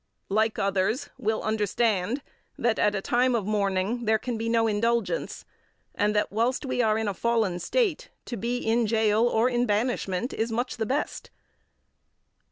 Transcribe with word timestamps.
like 0.29 0.57
others, 0.57 1.11
will 1.19 1.43
understand 1.43 2.23
that, 2.57 2.79
at 2.79 2.95
a 2.95 3.03
time 3.03 3.35
of 3.35 3.45
mourning, 3.45 4.05
there 4.05 4.17
can 4.17 4.35
be 4.35 4.49
no 4.49 4.65
indulgence, 4.65 5.45
and 5.93 6.15
that, 6.15 6.31
whilst 6.31 6.65
we 6.65 6.81
are 6.81 6.97
in 6.97 7.07
a 7.07 7.13
fallen 7.13 7.59
state, 7.59 8.09
to 8.25 8.35
be 8.35 8.57
in 8.57 8.85
gaol 8.85 9.27
or 9.27 9.47
in 9.47 9.67
banishment 9.67 10.33
is 10.33 10.51
much 10.51 10.77
the 10.77 10.87
best; 10.87 11.29
14. 11.31 11.37